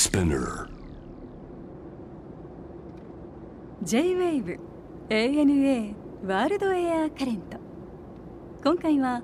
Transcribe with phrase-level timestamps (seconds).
[0.00, 0.66] Spinner.
[3.82, 4.58] J-WAVE
[5.10, 5.94] ANA
[6.26, 7.58] ワールドエアカレント
[8.64, 9.20] 今回は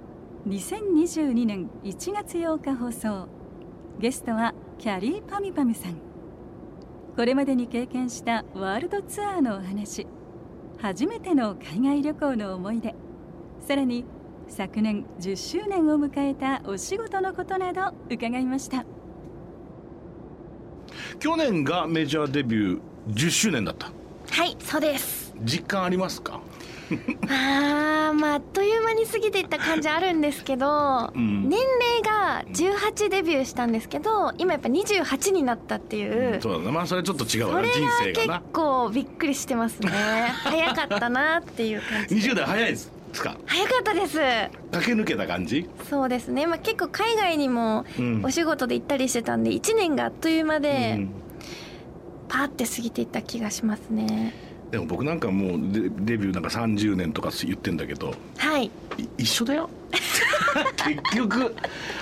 [0.46, 3.26] 2022年1月8日放送。
[3.98, 5.96] ゲストはキャリーパミパミさん。
[7.16, 10.06] これまでに経験したワールドツアーのお話。
[10.76, 12.94] 初めての海外旅行の思い出。
[13.60, 14.04] さらに
[14.46, 18.84] 昨年10周年を迎えたお仕事のことなど伺いました。
[21.18, 23.90] 去年がメジャーデビュー10周年だった。
[24.30, 25.32] はいそうです。
[25.42, 26.40] 実感ありますか？
[27.28, 31.48] あーまああっという間に過ぎていった感じあるんですけど、ん。
[31.48, 36.70] 年齢が18デビューしたんですけど今やっぱ28になったっていう、そうだな。
[36.72, 37.68] まあそれちょっと違うわな。
[37.68, 39.90] 人生が結構びっくりしてますね。
[40.44, 42.92] 早かったなっていう感じ20 代早いです
[43.22, 43.36] か？
[43.46, 44.18] 早かったです。
[44.72, 45.68] 駆け抜けた感じ？
[45.88, 48.24] そうですね、まあ、結構海外にもうん。
[48.24, 51.10] お仕事で行ったりしてたんで1年があっという間で、うん。
[52.28, 54.34] パーって過ぎていった気がしますね。
[54.70, 58.66] でも僕なんかもうデデビューなんか30年とか言ってんだけどはい。
[58.98, 59.70] い一緒だよ。
[61.12, 61.54] 結局。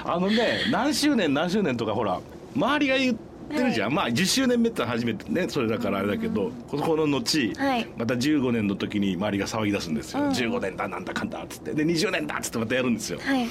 [0.04, 2.20] あのね何周年何周年とかほら
[2.56, 7.86] 周りが言ってるじゃん、まあ10周年目って初めてねそれだからあれだけど、このこの後、はい。
[7.96, 10.28] また15年の時に周りが騒ぎ出すんですよ、うん。
[10.30, 11.74] 15年だなんだかんだっつって。
[11.74, 13.48] で20年だっつってまたやるんですよ、はい。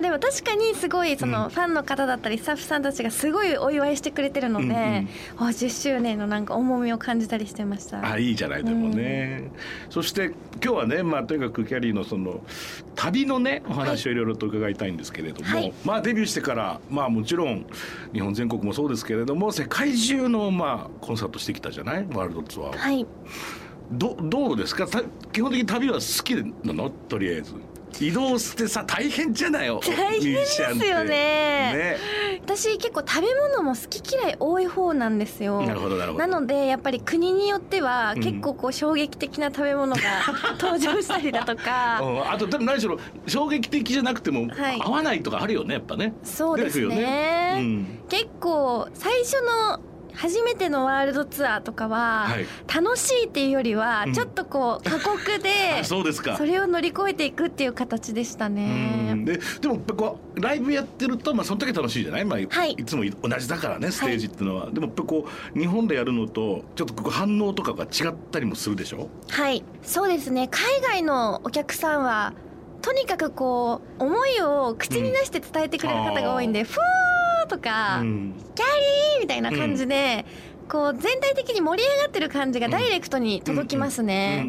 [0.00, 5.08] でも確かにすごいそのファンの方だったりスタッフさんたちがすごいお祝いしてくれてるので、うんうん。
[5.38, 8.06] あ10周年のなんか重みを感じたりしてました。
[8.06, 9.50] あいいじゃないでもね、
[9.88, 12.42] そして今日はね、まあ、とにかくキャリーのその
[12.96, 15.72] 旅のねお話をいろいろと伺いたいんですけれども、はい。
[15.84, 17.66] まあデビューしてからまあもちろん
[18.12, 22.06] 日本全国もそうですけれども世界中のまあコンサートしてきたじゃない？
[22.08, 23.06] ワールドツアーを、はい。
[23.92, 24.86] どどうですか？
[24.88, 25.02] た
[25.32, 26.34] 基本的に旅は好き
[26.66, 26.90] なの？
[26.90, 27.54] とりあえず
[28.00, 30.84] 移動してさ大変じゃないよ大変ですよね。
[31.04, 31.96] ね。
[32.44, 35.62] 私結構食べ物も好き嫌い多い方なんですよ。
[35.62, 36.26] なるほどなるほど。
[36.26, 38.22] なのでやっぱり国によってはうん。
[38.22, 40.02] 結構こう衝撃的な食べ物が
[40.58, 44.80] 登場したりだとか、うん、あとでも何しろ衝撃的じゃなくても、はい。
[44.80, 46.14] 合わないとかあるよねやっぱね。
[46.22, 46.96] そうですね。
[46.96, 47.56] ね。
[47.58, 47.98] うん。
[48.08, 49.80] 結構最初の
[50.16, 52.46] 初めてのワールドツアーとかは、はい。
[52.74, 54.12] 楽しいっていうよりはうん。
[54.12, 56.36] ちょっとこう過酷で、あ そうですか。
[56.36, 58.54] それを乗り越えていくっていう形でしたうん。
[58.54, 59.22] ね。
[59.24, 62.72] ででもこうライブやってると、まあ、その時楽しいじゃない、まあはい。
[62.72, 69.08] いつも同じだからねステージっていうのは、でもやっぱこう日本でやるのとちょっとここ反応とかが違ったりもするでしょ？
[69.30, 69.62] はい。
[69.82, 70.48] そうですね。
[70.48, 70.62] 海
[70.92, 72.32] 外のお客さんは
[72.82, 76.76] とにかくこう思いを口に出して伝えてくれる方が多いんで「ふー」
[77.46, 78.34] とか、うん。
[78.54, 80.24] キャリーみたいな感じで、
[80.68, 84.44] こう全体的に盛り上がってる感じがダイレクトに届きますね。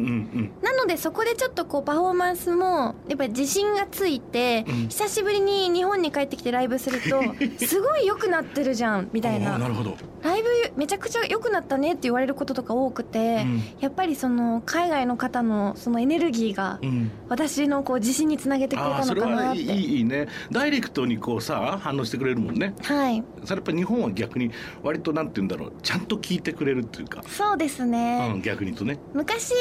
[0.62, 4.74] なのでそこでちょっとこうパフォーマンスもやっぱり自信がついて、うん。
[4.88, 7.22] 久しぶりに日本に帰ってきてライブすると
[7.64, 9.58] すごい良くなってるじゃんみたいな。
[9.58, 9.96] なるほど。
[10.22, 13.62] ライブめちゃくちゃ良くなったねって言われることとか多くて、うん。
[13.80, 17.10] やっぱりその海外の方のそのエネルギーがうん。
[17.28, 19.68] 私のこう自信につなげてくれたのかなって。
[19.68, 20.26] はいいいいね。
[20.50, 22.74] ダイレクトにこうさ反応してくれるもんね。
[22.82, 23.22] はい。
[23.44, 24.50] それやっぱ日本は逆に
[24.82, 28.98] 割となんて言うんだろうちゃんと聞いてくれるっていうか、そうですね、うん、逆にとね。
[29.14, 29.52] 昔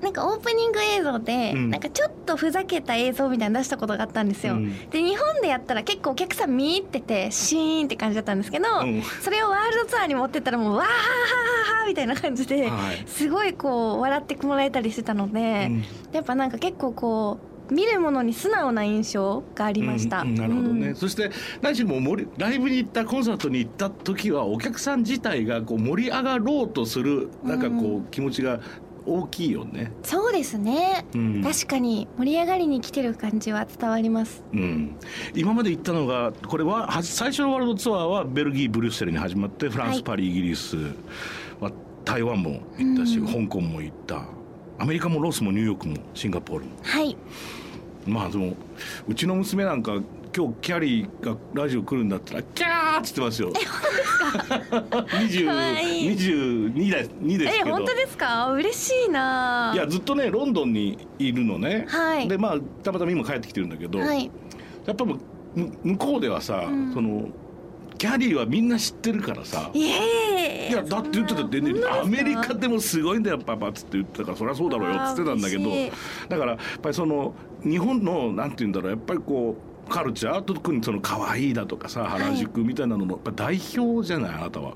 [0.00, 1.70] なんかオープニング映像で、うん。
[1.70, 4.88] なんかちょっとふざけた映像みたいなの出したことがあったんですよ、うん。
[4.90, 9.02] で日本でやったら結構お客さん見入っててシーンって感じだったんですけど、うん。
[9.22, 13.04] それをワールドツアーに持ってったらもうわーはーはーはーみたいな感じで、はい。
[13.06, 15.84] すごいこう笑ってもらえたりしてたので、うん。
[16.12, 20.94] やっぱなんか結構こう見るものに素直な印象がありました、うんうんなるほどね、うん。
[20.96, 21.30] そして
[21.60, 28.60] 何しろもライブに行ったコンサートに行った時はお客さん自体がこう盛り上がろうとするなんかこう気持ちが
[29.06, 29.90] 大きいよね。
[30.02, 31.42] そうですね、うん。
[31.42, 34.44] 確かに盛り上がりに来てる感じは伝わります。
[34.52, 34.96] うん、
[35.34, 40.02] 今まで行ったのがこれはは最初のワールドツアーはベルギーブリュッセルに始まってフランス、はい。
[40.02, 40.76] パリイギリス、
[41.58, 41.72] まあ、
[42.04, 43.48] 台湾も行ったし、うん。
[43.48, 44.26] 香港も行った
[44.78, 46.70] アメリカもロスもニューヨークもシンガポールも。
[46.82, 47.16] はい。
[48.06, 48.54] まあでも
[49.06, 49.98] うちの娘なんか
[50.34, 53.52] 今日キャリーがラジオ来るんだったらキャーっつってますよ。
[53.52, 55.54] 20か？
[55.54, 56.10] わいい。
[56.10, 57.72] 22です2ですえけど。
[57.72, 58.52] 本当ですか？
[58.52, 59.72] 嬉しいな。
[59.74, 61.84] いやずっとねロンドンにいるのね。
[61.88, 62.28] はい。
[62.28, 64.30] でまあたまたま今帰ってきてるんだけど、はい。
[64.86, 65.18] やっぱ向
[65.98, 66.94] こうではさ、うん。
[66.94, 67.28] その
[67.98, 69.70] キャリーはみんな知ってるからさ。
[69.74, 71.58] いやだって言ってたって
[71.90, 75.70] アメリカでもすごいんだよパパっつって言ってたからそりゃそうだろうよっつってたんだけど
[76.28, 79.56] だからやっぱりその日本のなんて言うんだろうやっぱりこ
[79.86, 84.74] うカルチャー特にその可愛いだとかさ原宿みたいなののやっぱ代表じゃないあなたは。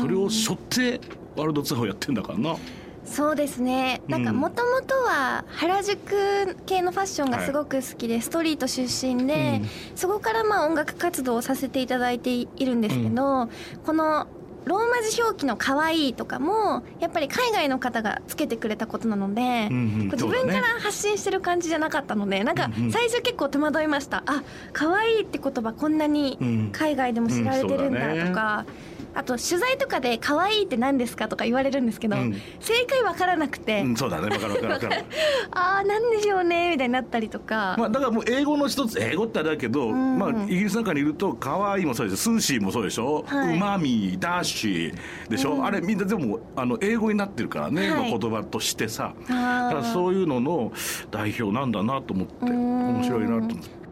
[0.00, 1.00] それを背負って
[1.36, 2.56] ワールドツアーをやってんだからな
[3.04, 4.02] そうですね。
[4.08, 4.36] なんかうん。
[4.36, 9.68] もともとは原宿系のファッションがすごく好きで、ストリート出身で、うん。
[9.96, 13.48] そこからまあ音楽活動をさせていただいているんですけど、
[13.84, 14.26] この
[14.64, 22.92] ローマ字表記の可愛いとかもやっぱり海外の方がつけてくれたことなので、うんうん自分から発信してる感じじゃなかったのでなんかうんうん。
[22.92, 28.18] 最初結構戸惑いました、あ可愛いって言葉こんなにうん海外でも知られてるんうんそうだね。
[28.20, 28.66] だとか、
[29.14, 32.40] あと取材とかで可愛いって何ですかとか言われるんですけど、うん。
[32.60, 34.28] 正解わからなくて、うん、そうだね。
[34.28, 35.04] 分かる分かる分かる。
[35.52, 40.18] ああなんでしょうねみたいになったりとか、まあだからもう英語の一つ英語ってあれだけど、うん。
[40.18, 43.56] まあイギリスなんかにいると可愛いもそうですスーシーもそうでしょ、はい。
[43.56, 45.64] うまみダッシーでしょ、うん。
[45.64, 48.10] あれみんなでもあの英語になってるからね、はい。
[48.10, 49.14] まあ言葉としてさ。
[49.28, 50.72] だからそういうのの
[51.10, 52.88] 代表なんだなと思ってうん。
[52.94, 53.84] 面白いなと思って。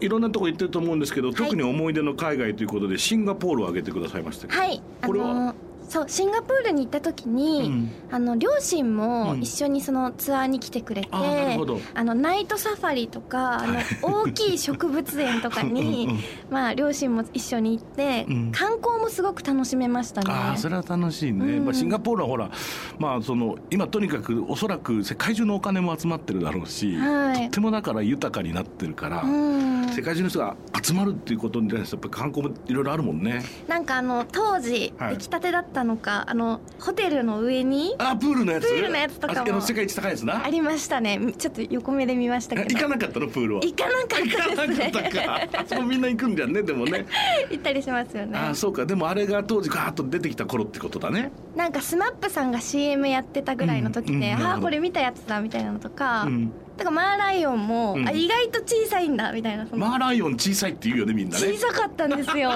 [0.00, 4.82] いろんなとこ行ってると思うんですけど、特に思い出の海外ということでシンガポールを挙げてくださいましたはい。
[5.00, 5.34] あこれは？
[5.34, 5.54] の
[5.88, 7.90] そうシンガポールに行った時に、うん。
[8.10, 9.40] あの両親もうん。
[9.42, 11.80] 一緒にそのツアーに来てくれて、あーなるほど。
[11.94, 16.20] あのナイトサファリとかあの 大きい植物園とかにうんうん
[16.50, 18.52] まあ両親も一緒に行って、うん。
[18.52, 20.26] 観光もすごく楽しめましたね。
[20.30, 21.64] ああそれは楽しいね、うん。
[21.64, 22.50] まあ、シンガポールはほら
[22.98, 27.36] まあその今とにかくおそらく世界中のお金も集まってるだろうし、はい。
[27.42, 29.88] とってもだから豊かになってるから、うん。
[29.90, 33.42] 世界中の人が集まるっていうことに対してやっぱり観光もいろいろあるもんね。
[33.68, 35.14] なんかあの当時はい。
[35.14, 38.68] 出来たてだったのか、あのホテルの上にあプールのやつ？
[38.68, 39.60] プールのやつとかも。
[39.60, 40.44] 世界一高いやつな。
[40.44, 41.32] ありましたね。
[41.36, 42.68] ちょっと横目で見ましたけど。
[42.68, 43.60] 行かなかったのプールは？
[43.62, 47.06] 行かなかったです行かなかねったかあそこみんな行くんじゃんねでもね。
[47.50, 48.38] 行ったりしますよね。
[48.38, 48.86] ああそうか。
[48.86, 51.32] でもあれが当時ガーッと出てきた頃ってことだね。
[51.56, 58.08] なんか SMAPさんが CM やってたぐらいの時で、うんうんああこれ見たやつだみたいなのとか、うんだからマーライオンも、うん。
[58.08, 61.52] あ意外と小さいんだみたいなマーライオン小さいって言うよねみんなね。
[61.52, 62.50] 小さかったんですよ。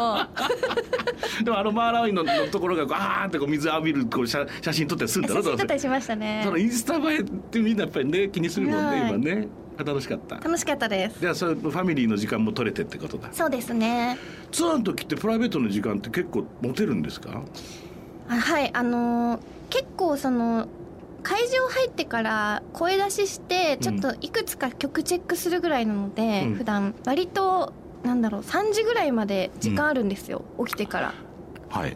[1.44, 5.42] でもあのマーライオンののところがガーってこう水浴びるこう写写真撮ったりするんだろ？
[5.42, 6.42] 写真撮ったりしましたね。
[6.44, 9.08] そのインスタ映えってみんなやっぱりね気にするもんね、はい。
[9.10, 9.48] 今ね
[9.78, 10.34] 楽しかった。
[10.36, 11.20] 楽しかったです。
[11.20, 13.28] じゃあそれファミリーの時間も取れてってことだ。
[13.32, 14.18] そうですね。
[14.50, 17.42] ツアーの時ってプライベートの時間って結構持てるんですか？
[18.28, 20.66] あはいあのー結構その
[21.28, 26.54] 会場入ってから声出ししてちょっといくつか曲チェックするぐらいなので、うん。
[26.54, 26.94] 普段。
[27.04, 31.14] 割となんだろう3時ぐらいまで時間あるんですよ、起きてから。
[31.68, 31.94] はい、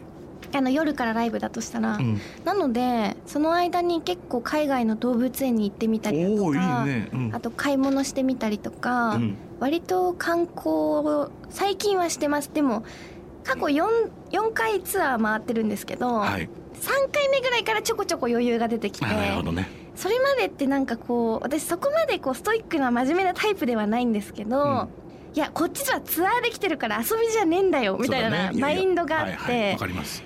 [0.53, 7.31] あの夜からライブだとしたら、うん、なのでその間に結構海外の動物園に行ってみたりとかね、うん。
[7.33, 9.35] あと買い物してみたりとか、うん。
[9.59, 12.51] 割と観光を最近はしてます。
[12.53, 12.83] でも
[13.43, 16.47] 過去 4, 4回ツアー回ってるんですけど、はい
[16.83, 19.69] 3回目ぐらいからちょこちょこ余裕が出てきてあなるほどね。
[19.95, 24.89] それまでってなんかこう私そこまでこうストイックな真面目なタイプではないんですけど、うん。
[25.35, 28.59] いやこっちはツアーできてるから遊びじゃねえんだよみたいなね。
[28.59, 29.77] マインドがあって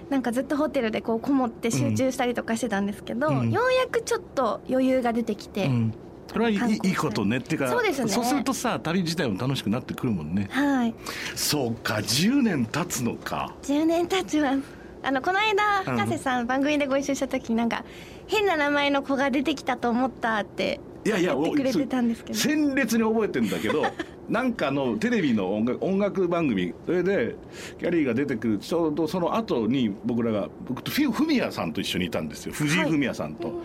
[0.10, 3.52] なんかずっとホテルでこうこもって集中したりとかしてたんですけど、うん。
[3.52, 5.94] ようやくちょっと余裕が出てきて、うん。
[6.28, 7.38] それはいいことね。
[7.38, 8.10] っていうかそうですね。
[8.10, 10.48] するとさ旅自体も楽しくなってくるもんね。
[10.50, 10.96] はい。
[11.36, 13.54] そうか10年経つのか。
[13.64, 14.77] 10年経ちます
[15.08, 17.86] あのこの間うん深瀬さん、番組でご一緒した時になんか
[18.28, 23.86] 変な名前の子が出てきたと思ったっていやいや言ってくれてたんですけど鮮烈に覚えてんだけど
[24.28, 27.36] なんかのテレビの音楽音楽番組それで
[27.80, 33.62] キャリーが出てくるちょうどその後に僕らが僕とフミヤさんと一緒にいたんですよ藤井フミヤさんと。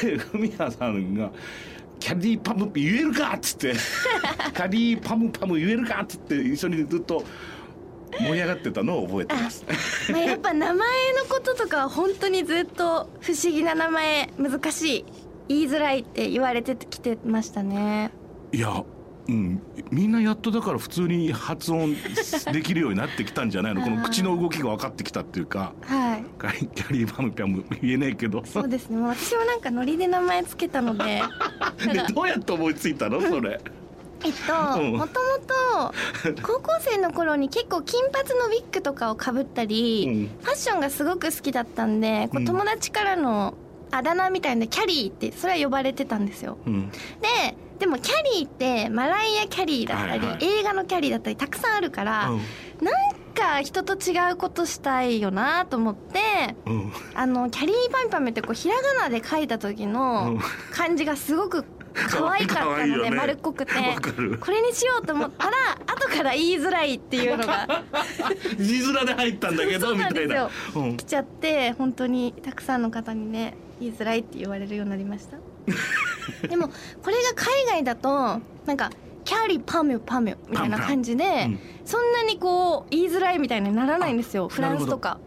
[0.00, 1.32] でフミヤさんが
[1.98, 3.72] 「キャディーパム言えるか!」っつって
[4.54, 7.24] 「キャディーパムパム言えるか!」っつって一緒にずっと
[8.20, 9.64] 盛り上がってたのを覚えてます。
[10.10, 15.04] まあやっぱ名前のこととかは本当にずっと不思議な名前難しい
[15.48, 18.10] 言いづらいって言われてきてましたね。
[18.52, 18.84] いや
[19.26, 21.96] うん、みんなやっとだから普通に発音
[22.52, 23.80] できるようになってきたんじゃないの？
[23.80, 26.24] この口の動きが分かってきたっていうかはい。
[26.74, 28.44] キャリーパムピャム言えねえけど。
[28.44, 29.00] そうですね。
[29.00, 31.22] 私もなんかノリで名前つけたので
[31.90, 33.18] でどうやって思いついたの？
[33.22, 33.58] それ
[34.24, 34.92] えっとうん。
[34.92, 35.86] もとも
[36.36, 40.44] と高校生の頃に結構金髪のウィッグとかをかぶったり、うん。
[40.44, 42.44] ファッションがすごく好きだったんでこううん。
[42.44, 43.54] 友達からの
[43.90, 46.58] あだ名みたいなキャリーってそれは呼ばれてたんですよ。
[46.66, 46.90] うん。
[46.90, 50.60] ででもキャリーってマライア・キャリーだったり、はいはい。
[50.60, 52.40] 映画のキャリーだったりたくさんあるから、うん。
[52.84, 52.94] なん
[53.34, 56.92] か人と違うことしたいよなと思ってうん。
[57.14, 60.40] あのキャリーパンパムってこうひらがなで書いた時うのん。
[60.72, 61.64] 可愛がすごく
[62.10, 63.72] 可愛かったので丸っこくて。
[63.72, 67.84] これにしようと思ったら後から言いづらいっていうのが。
[68.58, 70.50] 字面で入ったんだけどみたいな。
[70.96, 75.36] 来ちゃって本当にたくさんの方にね言いづらいって言われるようになりました。
[76.48, 76.68] でも
[77.02, 78.90] これが海外だとなんか
[79.24, 81.58] キャリーパムパムみたいな感じで、うん。
[81.84, 84.48] そんなにこう言いづらいみたいにならないんですよ。
[84.48, 85.18] フランスとか。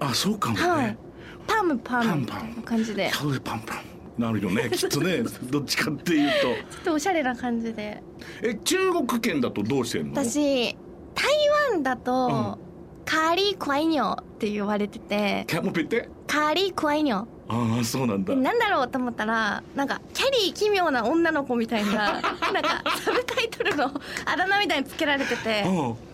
[0.00, 0.98] あそうかもね、はい。
[1.46, 3.10] パムパムみたいな感じで。
[3.12, 3.89] キャリーパンパン
[4.20, 8.02] なるよね きっとねどっちかっていうちょっとおしゃれな感じで。
[8.42, 10.22] とえ中国圏だとどうしてんの？
[10.24, 10.76] 私
[11.14, 11.26] 台
[11.72, 12.70] 湾だと、うん。
[13.04, 15.44] カリークワイニョって言われてて。
[15.48, 16.08] キャもうペって？
[16.28, 17.26] カリークワイニョ。
[17.52, 18.32] ああそうなんだ。
[18.34, 22.22] でなんだろうと思ったらなんかキャリー奇妙な女の子みたいな なん
[22.62, 23.86] かサブタイトルの
[24.24, 25.64] あだ名みたいにつけられてて。
[25.66, 26.09] うん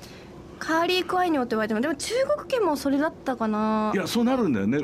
[0.58, 3.92] カーリークワイニョって言われてもでも中国圏もそれだったかな。
[3.94, 4.78] いやそうなるんだよね。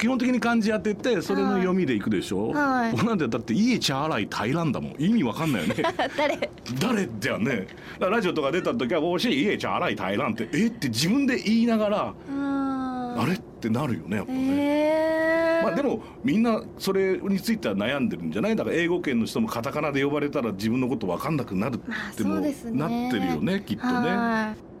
[0.00, 2.92] 基本的に漢字当ててそれの読みでいくでしょ、はい。
[2.92, 5.82] 僕なんてだって家チャーライ平らんだもん意味わかんないよね。
[6.16, 6.50] 誰？
[6.80, 7.66] 誰じゃね。
[7.94, 18.56] だからラジオとか出た時は「おしい家チャーライ平らん」ってえって自分で言いながらああれってなるよねやっぱね、えー、まあでもみんなそれについては悩んでるんじゃない？
[18.56, 23.92] だから英語圏の人もカタカナで呼ばれたら自分のこと分かんなくなるまあってもなってるよねきっとね。
[23.92, 24.73] はい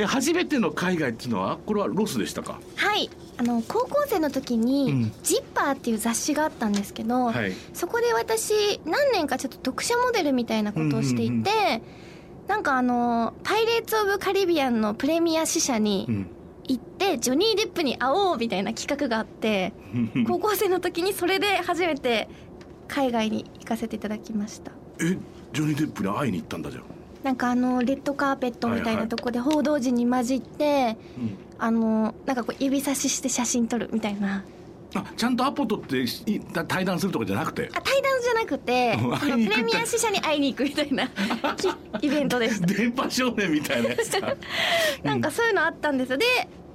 [0.00, 2.58] え初めての海外っていうのはこれはロスでしたか？
[2.76, 3.10] はい。
[3.36, 7.52] あの高校生の時にうん「ジッパーっていう雑誌があったんですけど、はい。
[7.74, 11.82] そこで私何年かちょっと読者モデルみたいなことをしていて、うんうんうん。
[12.48, 16.26] なんかあの「パイレーツ・オブ・カリビアン」のプレミア支社にうん。
[16.68, 19.72] 行ってジョニー・デップに会おうみたいな企画があって
[20.24, 22.28] 高校生の時にそれで初めて
[22.86, 24.70] 海外に行かせていただきました。
[25.00, 25.18] え
[25.52, 26.84] ジョニー・デップに会いに行ったんだじゃん、
[27.22, 31.38] なんかあのレッドカーペットみたいなとこで報道陣に混じってうん。
[31.62, 34.44] あのなんかこう指差しして写真撮るみたいな。
[34.94, 37.70] あちゃんとアポ取ってい対談するとかじゃなくて？
[37.74, 41.68] あ対談じゃなくてプレミア支社に会いに行くみたいなき
[42.06, 42.66] イベントでした。
[42.66, 44.34] 電波少年みたいなやつか
[45.04, 46.18] なんかそういうのあったんですよ。
[46.18, 46.24] で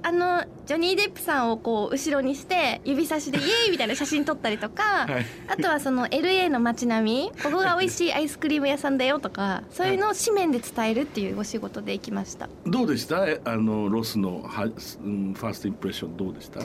[0.02, 5.26] あのジョニー・デップさんをこう後ろにして指差しでイエーイみたいな写真撮ったりとか、 はい。
[5.48, 12.48] あとはその LA の街並みここが美味しいアイスクリーム屋さんだよとかそういうのを紙面で伝えるっていうお仕事で行きました。
[12.66, 13.26] どうでした？
[13.26, 14.68] えあのロスのは、う
[15.08, 16.60] ん、ファーストインプレッションどうでした？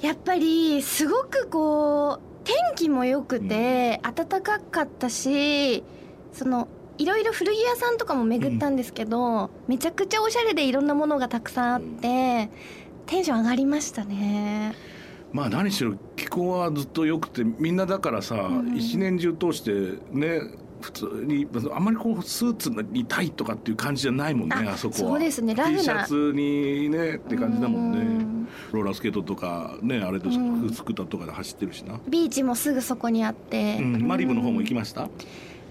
[0.00, 5.84] やっぱりすごくこう天気も良くて暖かかったし
[6.32, 6.68] その
[7.00, 12.50] いろいろ古着屋さんとかも巡ったんですけど、めちゃくちゃおしゃれでいろんなものがたくさんあって
[13.06, 14.74] テンション上がりましたね。
[15.32, 18.76] まあ何しろ気候はずっと良くてみんなだからさ、ん。
[18.76, 19.70] 一年中通して
[20.10, 20.40] ね
[20.82, 25.10] 普通にあんまりこうスーツにタイとかっていう感じじゃないもんねああそこは。
[25.12, 25.54] そうですね。
[25.54, 25.78] ラフな。
[25.78, 28.48] T シャツにねって感じだもんうねん。
[28.72, 30.70] ローラースケートとかねあれとスうん。
[30.70, 35.08] スクーターとかで走ってるしな、ビーチもすぐそこにあって、うん、マリブの方も行きまました？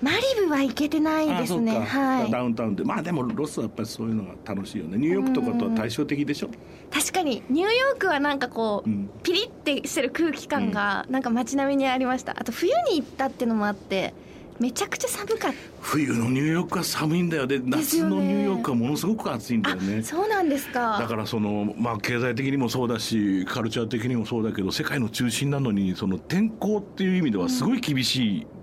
[0.01, 1.79] マリブは行けてないですね。
[1.79, 2.31] はい。
[2.31, 2.83] ダウンタウンで。
[2.83, 4.97] まあでもロスはやっぱりそういうのが楽しいよね。
[4.97, 6.49] ニューヨークとかとは対照的でしょ、
[6.91, 7.43] 確かに。
[7.49, 9.09] ニューヨークはなんかこう、うん。
[9.23, 12.35] ピリってしてる空気感がなんか街並みにありました。
[12.39, 14.13] あと冬に行ったっていうのもあって
[14.59, 17.47] めちゃくちゃ寒かっ冬のニューヨークは寒いんだよ。
[17.47, 19.99] で夏のニューヨークはものすごく暑いんだたよね。
[19.99, 20.97] あそうなんですか。
[20.99, 28.58] だからそのまあ経済的にもそうだしカルチャー的にもそうだけど世界の中心なのにその天候っていう意味ではすごい厳しい、うーん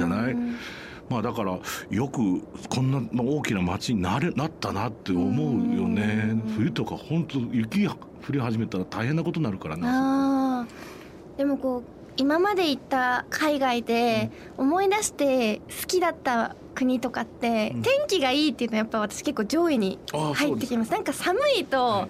[0.00, 0.36] じゃない？
[1.10, 1.58] まあだから
[1.90, 6.28] よくこんな大きな街になれなったなって思うよね。
[6.30, 6.52] うん。
[6.56, 11.38] 冬とか本当雪が降り始めたら大変なことになるからねあー。
[11.38, 11.82] でもこう
[12.16, 17.82] 今まで行った海外で思い出して好きだった国とかって、うん。
[17.82, 20.92] 天気がいいっていうのはやっぱ私結構上位に入ってきます。
[20.92, 22.08] なんか寒いと、はう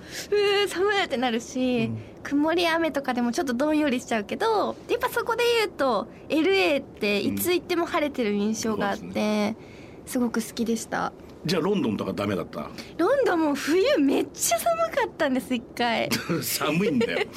[0.67, 11.13] ー寒いってなるし、うん曇り雨とかでもちょっとどんよりしちゃうけどやっぱそこで言うと LA っていつ行っても晴れてる印象があって、うんそうすごく好きでした。
[11.47, 12.69] じゃあロンドンとかダメだった？
[12.99, 16.09] ロンドンも冬めっちゃ寒かったんです一回。
[16.43, 17.29] 寒いんだよ。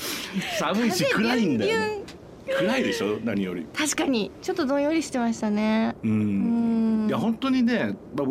[0.59, 2.01] 寒いし風暗いんだよ、
[2.57, 3.19] 暗いでしょ？
[3.23, 3.67] 何より。
[3.75, 4.31] 確かに。
[4.41, 5.95] ちょっとどんよりしてましたね。
[6.03, 6.11] うん。
[6.11, 7.07] うん。
[7.09, 8.27] いや本当にね、まあ、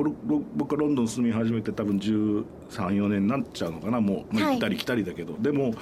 [0.57, 4.01] 僕ロンドン住み始めて多分134年になっちゃうのかな。
[4.01, 4.55] もう、まあはい。
[4.55, 5.73] 行ったり来たりだけど、でも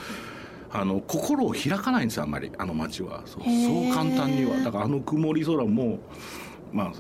[0.73, 2.51] あの心を開かないんですよあんまり。
[2.59, 3.23] あの街は。
[3.27, 3.43] そう。
[3.93, 4.57] 簡単には。
[4.65, 5.99] だからあの曇り空も
[6.73, 6.93] まあ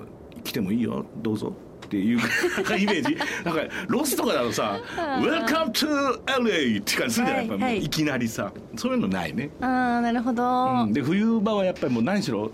[0.42, 1.04] 来てもいいよ。
[1.22, 1.52] どうぞ。
[1.86, 2.18] っていう
[2.78, 3.16] イメージ。
[3.44, 4.78] なんかロスとかだとさ
[5.20, 7.78] 「Welcome to LA」って感じするじゃない、はいはい。
[7.84, 8.52] いきなりさ。
[8.76, 9.50] そういうのないね。
[9.60, 9.66] あ
[9.98, 10.42] あなるほど、
[10.84, 10.92] うん。
[10.92, 12.52] で冬場はやっぱりもう何しろ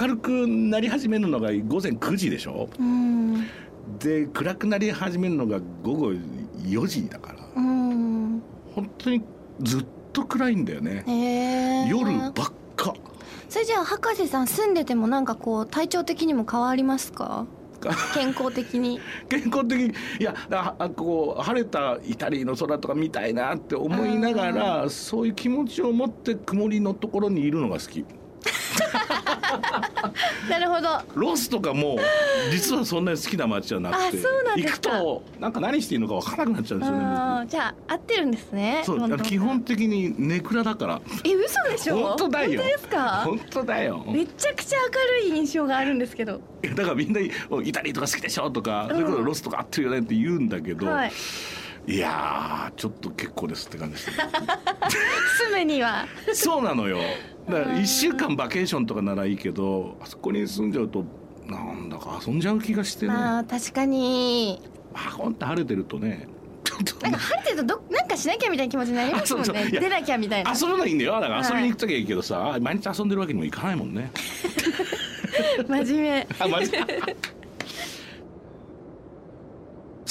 [0.00, 2.68] 明るくなり始めるのが午前9時でしょ？
[2.78, 3.44] うん。
[4.00, 6.12] で暗くなり始めるのが午後
[6.64, 7.38] 4時だから。
[7.56, 8.42] うん。
[8.74, 9.22] 本当に
[9.60, 11.04] ずっと暗いんだよね。
[11.06, 11.12] へ
[11.84, 12.32] え夜ばっ
[12.76, 12.94] か。
[13.48, 17.46] それじゃあ博士さん住んでてもなんかこう体調的にも変わりますか？
[18.14, 18.98] 健康的に。
[19.28, 19.88] 健康的に。
[20.18, 28.04] いやだあこう晴れたイタリーの空とか見たいなって思いながらそういう気持ちを持って曇りのところにいるのが好き
[30.50, 30.88] なるほど。
[31.14, 31.98] ロスとかも
[32.50, 41.00] 実はそんなに好きな街じゃなくてあそうなんで行くとなんか何していいのか分からなくなっちゃうんですよねじゃあ合ってるんですねそう基本的にネクラだから。
[41.24, 41.96] え嘘でしょ？
[41.98, 42.50] 本当だよ。
[42.50, 43.22] 本当ですか？
[43.24, 44.04] 本当だよ。
[44.06, 44.78] めちゃくちゃ
[45.22, 46.40] 明るい印象があるんですけど。
[46.74, 47.30] だからみんな「イ
[47.72, 48.96] タリアとか好きでしょ」とか「うん。
[48.96, 51.12] それこそロスとか合ってるよね」って言うんだけど、はい
[51.86, 56.06] い、やーちょっと結構ですって感じで す住むには。
[56.32, 56.98] そうなのよ。
[57.48, 57.74] だからうん。
[57.76, 61.04] 1週間バケーションとかならいいけどあそこに住んじゃうと
[61.46, 63.12] なんだか遊んじゃう気がしてね。
[63.12, 64.60] まあー確かに。
[64.94, 66.28] あほんと晴れてるとね
[67.02, 69.70] なんか晴れてるとどなんかしなきゃみたいな気持ちになりますもんね。
[69.70, 70.52] 出なきゃみたいな。
[70.52, 71.12] 遊ぶのはいいんだよ。
[71.14, 71.46] だからはい。
[71.46, 74.10] 遊びに行く時はいいけどさ、毎日遊んでるわけにもいかないもんね。
[75.68, 76.26] 真面目。
[76.38, 76.72] あマジ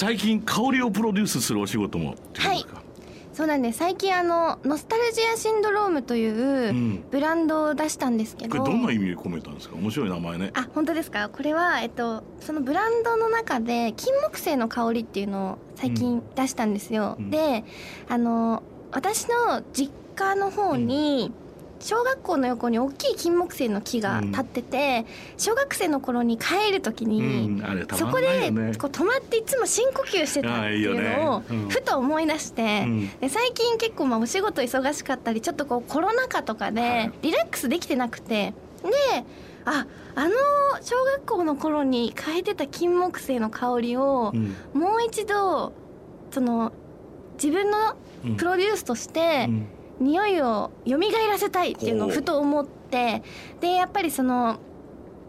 [0.03, 2.65] 最近香りをプロデュースするお仕事もはい。
[3.31, 3.79] そうなんです。
[3.79, 7.03] 最近あのノスタルジアシンドロームといううん。
[7.09, 9.77] ブランドを出したんですけど、これどんな意味を込めたんですか？
[9.77, 10.51] 面白い名前ね。
[10.55, 11.29] あ本当ですか？
[11.29, 17.29] これは、えっと、そのブランドの中で金木犀の香りっていうのを最近出したんですよ、うん。
[17.29, 17.63] で
[18.09, 21.31] あの私の実家の方に、
[21.83, 25.05] 小学校の横に大きい金木犀の木が立ってて、
[25.37, 27.65] 小学生の頃に帰る時うに、ん。
[27.65, 28.25] あれたそこで
[28.77, 33.09] こう止まっていつも深呼吸してたっていうのをふと思い出して、うん。
[33.19, 37.27] で最近結構まあお仕事忙しかったりちょっとこうコロナ禍とかはでい。
[37.27, 38.89] リラックスできてなくてで
[39.65, 39.85] あ
[40.15, 40.31] あの
[40.81, 44.55] 小学校の頃に嗅いでた金木犀の香りをうん。
[44.73, 45.73] もう一度
[46.31, 46.71] その
[47.35, 48.35] 自分のうん。
[48.37, 49.67] プロデュースとしてうん
[49.99, 50.97] 匂いを蘇
[51.29, 53.23] らせたいっていうのをふと思って
[53.61, 54.57] でやっぱりその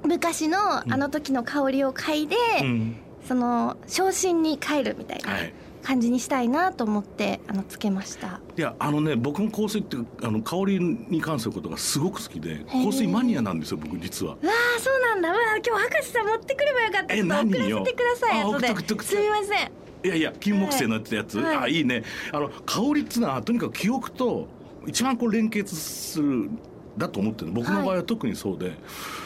[0.05, 2.97] 昔のあの時の香りを嗅いで、うん。
[3.27, 5.55] その昇進に帰るみたいなはい。
[5.83, 8.41] 感じにしたいなと思ってあのつけました。
[8.57, 12.67] いやあのね僕も香水ってあの香りに関することがすごく好きでー。
[12.67, 14.33] 香水マニアなんですよ僕実は。
[14.33, 15.29] わあそうなんだ。
[15.29, 17.15] わあ今日博士さん持ってくればよかった。
[17.15, 18.69] えちょっと送ら何よせてくださいあ後で。
[19.05, 19.71] すみません。
[20.05, 21.57] いやいや金木犀のやつ、はい。
[21.57, 22.03] あいいね。
[22.33, 24.49] あの香りっつうのはとにかく記憶と
[24.87, 26.51] 一番こう連結する
[26.97, 27.51] だと思ってる。
[27.51, 28.73] 僕の場合は特にそうで、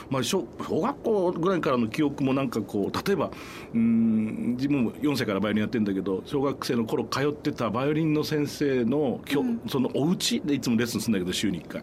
[0.09, 11.83] まあ、小小学校ぐらいからの記憶もなんかこう例えばうーん自分も4歳からバイオリンやってるんだけど小学生の頃通ってたバイオリンの先生のきょ、そのお家でいつもレッスンするんだけど週に1回。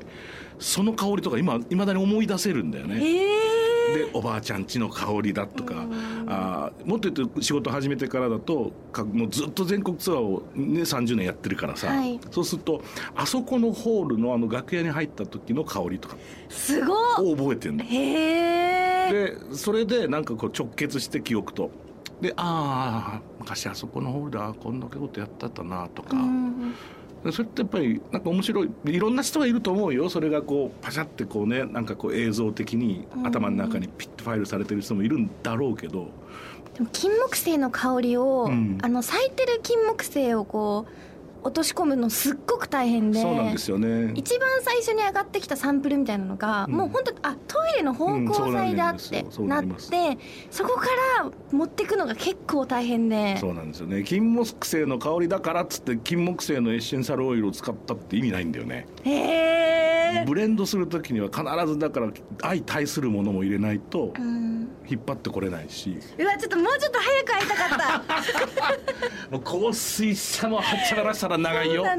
[0.57, 2.99] その香りとか今いまだに思い出せるんだよね。
[3.01, 3.54] ええ
[3.95, 6.25] でおばあちゃん家の香りだとかうん。
[6.27, 12.19] あーもっと言うと仕事始めてからだとかもうずっと全国ツアーを、ね、30年やってるからさ、はい。
[12.31, 12.83] そうすると
[13.15, 16.17] あそこのホールのあの楽屋に入った時の香りとか
[16.49, 16.97] すごっ。
[17.19, 17.83] を覚えてるの。
[17.83, 19.11] へえ。
[19.11, 21.71] でそれでなんかこう直結して記憶と。
[22.21, 26.73] でああ昔あそこのホールでこんなことやってたなとか、うん
[27.31, 30.09] それってやっぱりなんか面白いいろんな人がいると思うよ。
[30.09, 36.09] それがこうパシャってこうねなんかこう映像的に頭の中にピッとファイルされてる人もいるんだろうけど、
[36.75, 38.77] でも金木犀の香りを、うん。
[38.81, 40.91] あの咲いてる金木犀をこう
[41.45, 44.11] 落とし込むのすっごく大変でそうなんですよね。
[44.15, 46.73] 一番最初に上がってきたサンプルみたいなのが、うん。
[46.73, 50.17] もう本当あトイレの芳香剤だってなって
[50.49, 50.87] そこか
[51.21, 53.37] ら持っていくのが結構大変で。
[53.37, 54.03] そうなんですよね。
[54.03, 58.87] 金木犀の香りだからっつって金木犀のエッセンシャルオイルを使ったって意味ないんだよね。
[59.03, 62.09] へえブレンドする時には必ずだから
[62.41, 65.97] 相対するものも入れないとうん引っ張ってこれないし。
[66.17, 68.05] うわちょっともうちょっと早く会いたかっ
[69.29, 69.31] た。
[69.31, 71.85] もう香水さもはっちゃらしたら長いよ。
[71.85, 71.89] え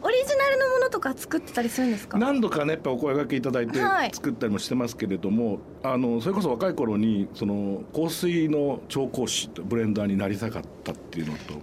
[0.00, 2.18] オリジナルのものとか作ってたりするんですか？
[2.18, 4.10] 何度かねやっぱお声掛けいただいてはい。
[4.14, 11.60] 作ったりもしてますけれども、あのそれこそ若い頃にその香水の調香師ブレンダーになりたかったっていうのと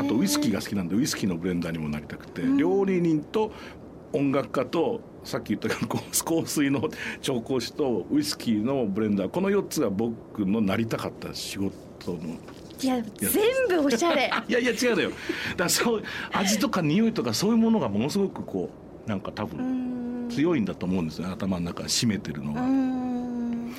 [0.00, 2.56] あとウイスキーが好きなんでウイスキーのブレンダーにもなりたくて、うん。
[2.56, 3.52] 料理人と
[4.16, 5.86] 音楽家とさっき言った香
[6.24, 6.88] 香水の
[7.20, 11.72] 調香師とウイスキーのブレンダーこの4つが僕のなりたかった仕事
[12.12, 12.18] の
[12.82, 13.30] いや全
[13.68, 14.30] 部おしゃれ。
[14.48, 15.10] いやいや違うのよ。
[15.56, 16.02] だそう
[16.32, 18.70] 味とか匂いとかそういうものがものすごくこ
[19.06, 20.30] うなんか多う分ん。
[20.30, 21.32] 強いんだと思うんですよね。
[21.32, 23.72] 頭の中に占めてるのうが、ん。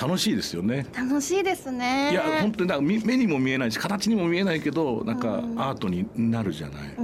[0.00, 0.86] 楽しいですよね。
[0.94, 2.10] 楽しいですね。
[2.12, 5.60] いや本当になんかみ目にも見えないし形にも見えないけどなんかうん。
[5.60, 6.94] アートになるじゃない、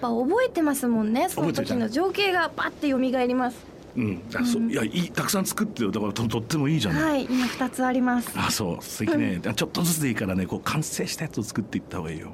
[0.00, 3.66] ぱ覚えてますもんねその時の情景がパッて蘇ります。
[3.96, 4.62] うん、そう。
[4.62, 4.70] うん。
[4.70, 5.90] いやいいたくさん作ってよ。
[5.90, 8.32] だからととってもいいじゃない、はい今二つあります。
[8.36, 8.84] あそう。
[8.84, 10.46] 素敵ね、ちょっとずつでいいからね。
[10.46, 12.30] こう完成したやつを作っていった方がいいよ。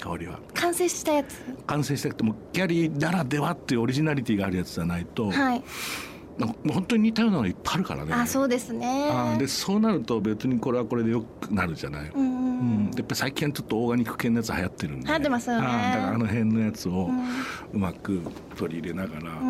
[0.00, 0.38] 香りは。
[0.54, 1.40] 完成したやつ。
[1.66, 5.62] 完成したくてもギャリーならではっていうオリジナリティがあるやつじゃないと、はい
[6.38, 8.12] 本当に似たようなのがいっぱいあるからね。
[8.14, 9.08] あそうですね。
[9.10, 12.36] あでそうなると別にこれはこれでよくなるじゃない、うんうん
[12.96, 15.66] やっぱり最近はちょっとオーガニック系のやつ流行ってるんで、流行ってますよね。
[15.66, 17.24] あだからあの辺のやつをうん。
[17.74, 18.20] うまく
[18.56, 19.44] 取り入れながらう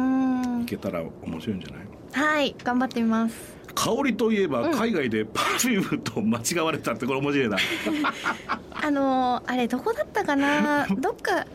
[0.58, 0.62] ん。
[0.62, 1.86] いけたら面白いんじゃない？
[2.34, 3.34] はい頑張ってみます。
[3.74, 4.72] 香りといえばうん。
[4.72, 7.56] 海外でパフュームと間違われたってこれ面白いな。
[8.74, 10.86] あのーあれどこだったかな？
[10.98, 11.46] どっか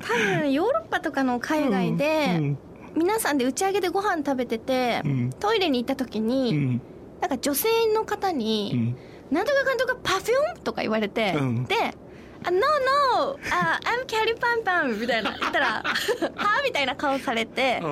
[0.00, 2.54] 多分ヨーロッパとかの海外で、
[2.96, 5.30] 皆さんで打ち上げでご飯食べてて、うん。
[5.38, 6.80] トイレに行った時うに、ん。
[7.20, 8.96] なんか女性の方うにん
[9.32, 11.64] 「なんとかかんとかパフューム?」とか言われて、うん。
[11.64, 11.74] で
[12.44, 15.82] 「あ No no あ I'm キャリーパンパン」みたいな言ったら「は？
[16.36, 17.82] あ?」みたいな顔されて、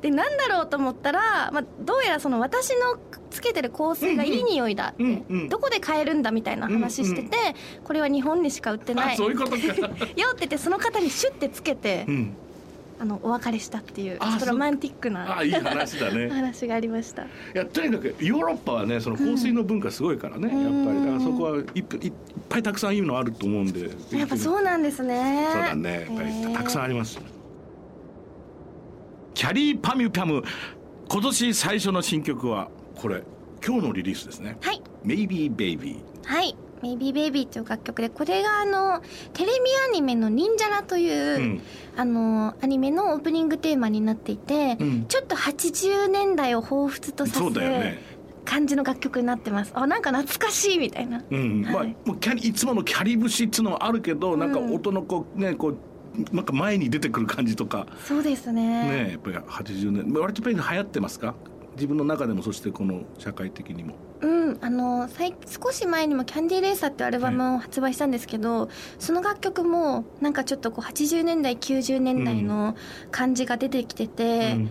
[0.00, 2.98] でなんだろうと思ったら、まあ、どうやらその私の
[3.30, 5.48] つけてる香水がいい匂いだって、うんうん。
[5.48, 7.36] どこで買えるんだみたいな話してて、
[7.84, 12.36] これは日本にしか売ってない よって言ってその方にシュッてつけて、うん
[12.98, 16.28] あのお別れしたっていうあちょっとロマンティックなあいい話だね。
[16.32, 17.22] 話がありました。
[17.22, 21.00] いやとにかくヨーロッパはねその香水の文化すごいからね、うんやっぱり。
[21.00, 22.12] だからそこはいっぱいいっ
[22.48, 25.48] ぱいたくさんいいのあると思うんでやっぱそうなんですね。
[25.52, 26.06] そうだね。
[26.08, 27.18] やっぱりたくさんあんります。
[29.34, 30.42] キャリーパミュパム。
[31.08, 33.22] 今年最初の新曲はこれ。
[33.66, 34.58] 今日のリリースですね。
[34.60, 36.54] はい「Maybe Baby はい
[36.84, 39.00] 「Maybe Baby」という楽曲でこれがあの
[39.32, 39.52] テレビ
[39.90, 41.60] アニメの「忍者ら」という、うん。
[41.96, 45.04] あのアニメのオープニングテーマになっていて、うん。
[45.06, 47.98] ちょっと80年代を彷彿とさせだよね。
[48.44, 49.72] 感じの楽曲になってます。
[49.74, 51.22] あなんか懐かしいみたいな。
[51.30, 55.76] うん、まあはいもうキャリいつものキャリ節っていうのはあるけど、なんか音のこうねこう
[56.34, 57.86] なんか前に出てくる感じとか。
[58.04, 59.06] そうですね。
[59.06, 61.34] ねやっぱり80年割とやっぱり流行ってますか？
[61.74, 63.94] 自分の中でもそしてこの社会的にも。
[64.20, 72.74] うんあの最少し前にも「キャンディーレーサー」っていうアルバムを発売したんですけど、その楽曲もなんかちょっとこう80年代90年代の
[73.10, 74.70] 感じが出てきてて、うん。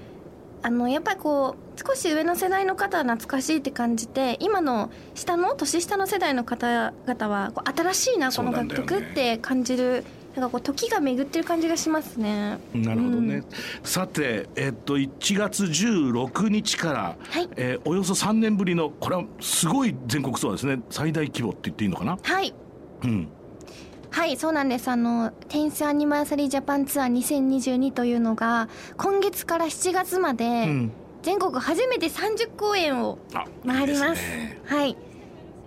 [0.66, 12.58] あのやっぱりこう少し上の世代の方は懐かしいって感じて今の下の年下の世代の方々はこう新しいなこの楽曲って感じるなんかこう時が巡ってる感じがしますね。
[12.74, 13.46] なるほどね、うん。
[13.84, 17.50] さて、えっと1月16日から、はい。
[17.56, 20.82] えーおよそ3年ぶりのこれはすごい全国ツアーですね。
[20.90, 22.18] 最大規模って言っていいのかな？
[22.22, 22.54] はい。
[23.04, 23.28] うん。
[24.10, 24.88] はいそうなんです。
[24.90, 30.92] あの「テンスアニバーサリージャパンツアー2022」というのが今月から7月までうん。
[31.24, 34.22] 全国初めて30公演をあ回ります。
[34.22, 34.60] すね。
[34.66, 34.98] はい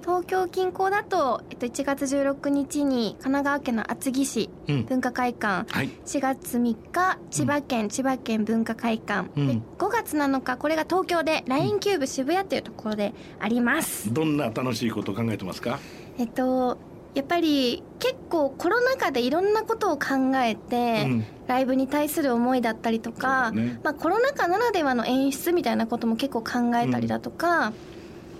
[0.06, 4.84] 東京近郊だと、えっと、1月16日に神奈川県の厚木市うん。
[4.84, 5.88] 文化会館、はい。
[6.06, 9.48] 4月3日千葉県、千葉県文化会館、うん。
[9.48, 15.80] で5月7日これが東京で LINE キューブ渋谷というところであります、どんな楽しいことを考えてますか？
[16.18, 16.78] えっと
[17.14, 21.24] やっぱり結構コロナ禍でいろんなことを考えて、うん。
[21.48, 23.80] ライブに対する思いだったりとか、ね。
[23.82, 27.72] まあ、コロナ禍ならではの演出みたいなことも結構考えたりだとか、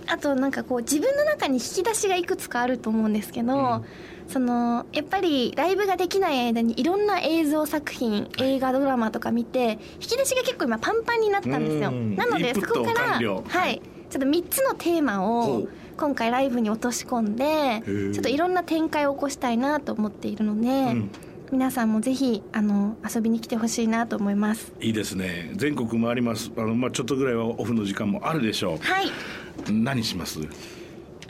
[0.07, 3.85] あとなんかこう自分の中に引き出しがいくつかあると思うんですけど、うん。
[4.27, 11.89] そのやっぱりライブができない間にいろんな映像作品映画ドラマとか見て引き出しが結構今パンパンになったんですよ。
[11.89, 12.15] うん。
[12.15, 13.81] なのでそこからはい。
[14.09, 15.67] ちょっと3つのテーマを
[15.97, 18.13] 今回ライブに落とし込んでー。
[18.13, 21.11] ちょっといろんな展開を起こしたいなと思っているので、うん。
[21.49, 24.73] 皆さんもぜひあの遊びに来てほしいなと思います。
[24.81, 25.51] いいですね。
[25.55, 26.51] 全国回ります。
[26.57, 29.07] あの、まあ、ちょっとぐらいはオフの時間もあるでしょはい。
[29.69, 30.39] う何します？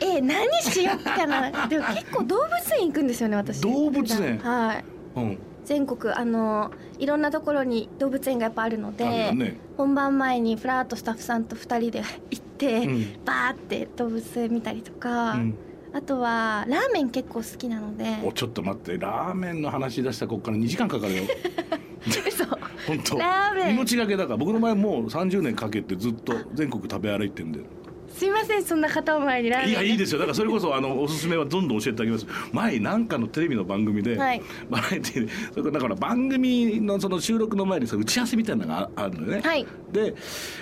[0.00, 1.66] えー、何しよっかな。
[1.68, 2.48] でも結構動物
[2.80, 3.60] 園行くんですよね、私。
[3.60, 4.38] 動物園？
[4.38, 4.84] はい。
[5.16, 5.38] うん。
[5.64, 9.58] 全国あのいろんなところに動物園がやっぱあるので、よね。
[9.76, 13.06] 本番前にフラーっとスタッフさんと2人で行って、うん。
[13.24, 15.54] バーって動物園見たりとか、うん。
[15.92, 18.04] あとはラーメン結構好きなので。
[18.24, 18.96] おちょっと待って。
[18.98, 21.22] ラーメンの話し出したらここから2時間かかるよ。
[22.06, 22.44] 嘘。
[22.86, 23.18] 本当。
[23.18, 23.74] ラーメン。
[23.74, 27.60] 命がけだから僕の前もう30年かけてずっと全国食べ歩いてんで
[28.18, 30.18] すいませんそんな方を前にラーメンいやいいですよ。
[30.18, 32.26] だからそれこそあのおすすめはどんどん教えてあげます。
[32.52, 34.42] 前なんかのテレビの番組で、はい。
[34.68, 39.66] バラエティでそれだから番組のその収録の前にさ打ち合わせみたいなのがああるのよね、はい。
[39.92, 40.14] で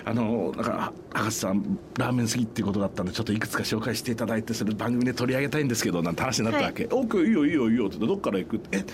[0.04, 8.84] あのだから「博士さんラーメン好きっていうことだったんでちょっといくつか紹介していただいてそれ番組で取り上げたいんですけど」なんて話になったわけ「オーケーいいよいいよいいよ」って言って「どっから行く?」って「え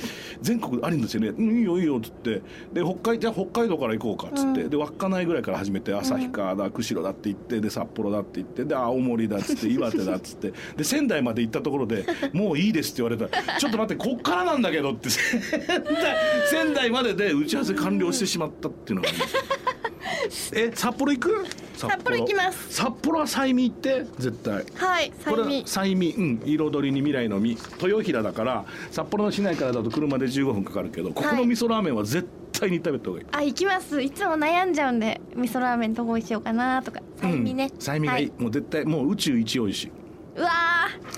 [0.40, 13.34] 全国あるんですよねうんいいよいいよ」っつってで北海じゃあ北海道から行こうかっつって、うんで稚内ぐらいから始めて旭川だ釧路だって言ってで札幌だって言ってで青森だっつって岩手だっつってで仙台まで行ったところで「もういいです」って言われた。
[13.54, 15.10] ら「ちょっと待ってこっからなんだけど」って。
[15.10, 16.16] 仙 台
[16.50, 20.52] 仙台までで打ち合わせ完了してしまったっていうのがあります。
[20.54, 21.46] え札幌行く？
[21.76, 22.16] 札幌。
[22.18, 22.74] 行きます。
[22.74, 24.04] 札幌は西見行って？
[24.18, 24.64] 絶対。
[24.74, 34.02] はいこれは催眠西見うん彩りに未来の実豊平だから札幌の市内からだと車で15分かかるけどここの味噌ラーメンは絶対に食べた方がいい、あ行きます。
[34.02, 37.00] いつも悩んじゃうんで味噌ラーメンどこにしようかなとか。
[37.20, 39.92] 催眠ね、うん西見がいい、はもう絶対もう宇宙一美味しい。
[40.36, 40.50] うわ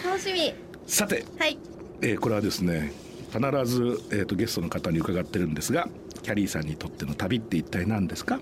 [0.03, 0.55] ー楽しみ。
[0.87, 1.59] さて、はい。
[2.03, 2.93] えーこれはですね
[3.33, 5.89] 必ず、えー、とゲストの方に伺ってるんですが
[6.23, 8.39] キャリーさんにとっての旅って一体何ですか？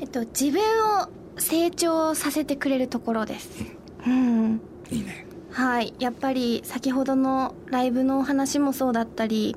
[0.00, 0.60] えっと自分
[1.00, 3.50] を成長させてくれるところです。
[4.06, 5.26] うん、いいね。
[5.50, 9.56] はい、やっぱり先ほどのライブのお話もそうだったり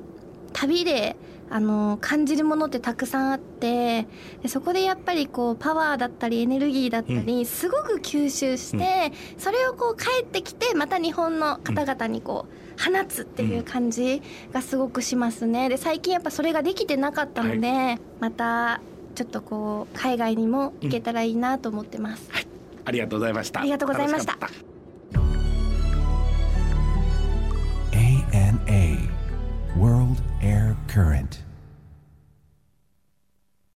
[0.54, 1.14] 旅で
[1.52, 4.06] あの感じるものってたくさんあって
[4.42, 15.68] でそこでやっぱりこうパワーだったりエネルギーだったり、すごく吸収して、それをこう帰ってきてまた日本の方々にこう放つっていう感じがすごくしますね。
[15.68, 18.80] で最近やっぱそれができてなかったので、また
[19.14, 22.30] ちょっとこう海外にも行けたらいいなと思ってます。
[22.84, 23.60] ありがとうございました。
[23.60, 24.38] ありがとうございました
[29.80, 31.38] World Air Current.